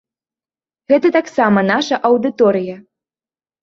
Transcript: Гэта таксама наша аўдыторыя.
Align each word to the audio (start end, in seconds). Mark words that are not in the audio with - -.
Гэта 0.93 1.13
таксама 1.19 1.59
наша 1.71 2.03
аўдыторыя. 2.13 2.75